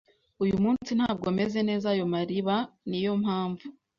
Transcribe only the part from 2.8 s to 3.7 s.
niyo mpamvu.